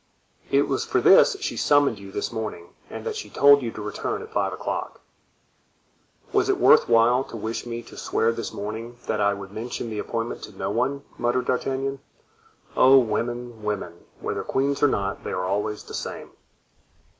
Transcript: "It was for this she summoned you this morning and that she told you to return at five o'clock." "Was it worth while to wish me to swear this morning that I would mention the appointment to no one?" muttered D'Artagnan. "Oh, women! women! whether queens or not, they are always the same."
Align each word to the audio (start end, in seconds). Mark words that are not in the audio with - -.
"It 0.49 0.63
was 0.67 0.83
for 0.83 0.99
this 0.99 1.37
she 1.41 1.55
summoned 1.55 1.99
you 1.99 2.11
this 2.11 2.31
morning 2.31 2.73
and 2.89 3.05
that 3.05 3.15
she 3.15 3.29
told 3.29 3.61
you 3.61 3.69
to 3.73 3.83
return 3.83 4.23
at 4.23 4.33
five 4.33 4.51
o'clock." 4.51 4.99
"Was 6.33 6.49
it 6.49 6.59
worth 6.59 6.89
while 6.89 7.23
to 7.25 7.37
wish 7.37 7.67
me 7.67 7.83
to 7.83 7.95
swear 7.95 8.31
this 8.31 8.51
morning 8.51 8.97
that 9.05 9.21
I 9.21 9.35
would 9.35 9.51
mention 9.51 9.91
the 9.91 9.99
appointment 9.99 10.41
to 10.45 10.57
no 10.57 10.71
one?" 10.71 11.03
muttered 11.19 11.45
D'Artagnan. 11.45 11.99
"Oh, 12.75 12.97
women! 12.97 13.61
women! 13.61 13.93
whether 14.21 14.41
queens 14.43 14.81
or 14.81 14.87
not, 14.87 15.23
they 15.23 15.33
are 15.33 15.45
always 15.45 15.83
the 15.83 15.93
same." 15.93 16.31